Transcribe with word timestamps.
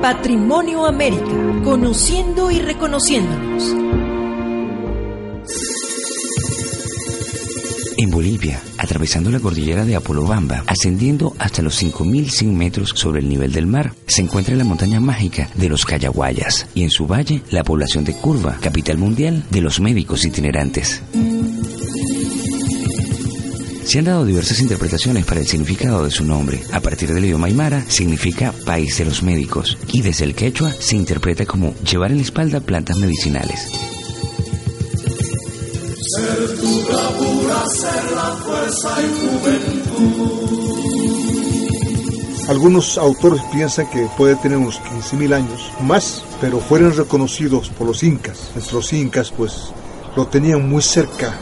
Patrimonio 0.00 0.86
América, 0.86 1.60
conociendo 1.62 2.50
y 2.50 2.58
reconociéndonos. 2.58 3.76
En 7.98 8.10
Bolivia, 8.10 8.62
atravesando 8.78 9.30
la 9.30 9.40
cordillera 9.40 9.84
de 9.84 9.96
Apolobamba, 9.96 10.64
ascendiendo 10.66 11.34
hasta 11.38 11.60
los 11.60 11.82
5.100 11.82 12.46
metros 12.46 12.92
sobre 12.94 13.20
el 13.20 13.28
nivel 13.28 13.52
del 13.52 13.66
mar, 13.66 13.92
se 14.06 14.22
encuentra 14.22 14.56
la 14.56 14.64
montaña 14.64 15.00
mágica 15.00 15.50
de 15.54 15.68
los 15.68 15.84
Cayaguayas 15.84 16.66
y 16.74 16.82
en 16.82 16.90
su 16.90 17.06
valle 17.06 17.42
la 17.50 17.62
población 17.62 18.04
de 18.04 18.14
Curva, 18.14 18.56
capital 18.58 18.96
mundial 18.96 19.44
de 19.50 19.60
los 19.60 19.80
médicos 19.80 20.24
itinerantes. 20.24 21.02
Se 23.90 23.98
han 23.98 24.04
dado 24.04 24.24
diversas 24.24 24.60
interpretaciones 24.60 25.24
para 25.24 25.40
el 25.40 25.48
significado 25.48 26.04
de 26.04 26.12
su 26.12 26.24
nombre. 26.24 26.62
A 26.72 26.78
partir 26.78 27.12
del 27.12 27.24
idioma 27.24 27.48
aymara, 27.48 27.84
significa 27.88 28.54
país 28.64 28.96
de 28.98 29.04
los 29.04 29.24
médicos, 29.24 29.76
y 29.88 30.00
desde 30.00 30.26
el 30.26 30.36
quechua 30.36 30.72
se 30.78 30.94
interpreta 30.94 31.44
como 31.44 31.74
llevar 31.78 32.12
en 32.12 32.18
la 32.18 32.22
espalda 32.22 32.60
plantas 32.60 32.98
medicinales. 32.98 33.68
Ser 36.14 36.60
tu 36.60 36.82
bravura, 36.84 37.66
ser 37.66 38.12
la 38.14 38.36
fuerza 38.36 38.96
y 39.02 39.08
juventud. 39.26 40.38
Algunos 42.48 42.96
autores 42.96 43.42
piensan 43.52 43.90
que 43.90 44.08
puede 44.16 44.36
tener 44.36 44.58
unos 44.58 44.80
15.000 44.82 45.34
años 45.34 45.72
más, 45.80 46.22
pero 46.40 46.60
fueron 46.60 46.96
reconocidos 46.96 47.70
por 47.70 47.88
los 47.88 48.04
incas. 48.04 48.52
Los 48.72 48.92
incas 48.92 49.32
pues 49.36 49.72
lo 50.14 50.28
tenían 50.28 50.68
muy 50.68 50.80
cerca 50.80 51.36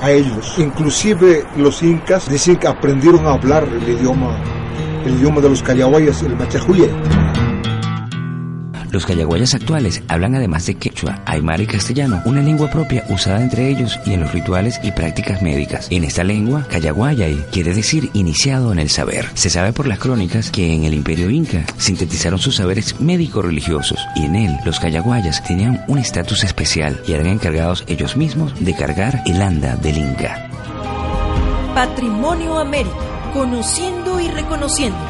a 0.00 0.10
ellos. 0.10 0.54
Inclusive 0.58 1.44
los 1.56 1.82
incas 1.82 2.28
dicen 2.28 2.56
que 2.56 2.66
aprendieron 2.66 3.26
a 3.26 3.32
hablar 3.32 3.64
el 3.64 3.88
idioma, 3.88 4.36
el 5.04 5.14
idioma 5.14 5.40
de 5.40 5.48
los 5.48 5.62
cayahuayas, 5.62 6.22
el 6.22 6.36
machajuye. 6.36 6.90
Los 8.90 9.06
cayaguayas 9.06 9.54
actuales 9.54 10.02
hablan 10.08 10.34
además 10.34 10.66
de 10.66 10.74
quechua, 10.74 11.22
aymara 11.24 11.62
y 11.62 11.66
castellano, 11.66 12.22
una 12.24 12.42
lengua 12.42 12.70
propia 12.70 13.04
usada 13.08 13.40
entre 13.42 13.68
ellos 13.68 13.98
y 14.04 14.14
en 14.14 14.20
los 14.20 14.32
rituales 14.32 14.80
y 14.82 14.90
prácticas 14.90 15.42
médicas. 15.42 15.86
En 15.90 16.04
esta 16.04 16.24
lengua, 16.24 16.66
cayaguayay 16.68 17.36
quiere 17.52 17.72
decir 17.72 18.10
iniciado 18.14 18.72
en 18.72 18.80
el 18.80 18.90
saber. 18.90 19.26
Se 19.34 19.50
sabe 19.50 19.72
por 19.72 19.86
las 19.86 19.98
crónicas 19.98 20.50
que 20.50 20.74
en 20.74 20.84
el 20.84 20.94
imperio 20.94 21.30
inca 21.30 21.64
sintetizaron 21.76 22.38
sus 22.38 22.56
saberes 22.56 23.00
médico-religiosos 23.00 23.98
y 24.16 24.24
en 24.24 24.34
él 24.34 24.56
los 24.64 24.80
cayaguayas 24.80 25.42
tenían 25.44 25.84
un 25.86 25.98
estatus 25.98 26.42
especial 26.42 27.00
y 27.06 27.12
eran 27.12 27.26
encargados 27.26 27.84
ellos 27.86 28.16
mismos 28.16 28.52
de 28.58 28.74
cargar 28.74 29.22
el 29.26 29.40
anda 29.40 29.76
del 29.76 29.98
inca. 29.98 30.48
Patrimonio 31.74 32.58
América, 32.58 32.96
conociendo 33.32 34.18
y 34.20 34.28
reconociéndonos. 34.28 35.09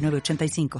906985. 0.01 0.79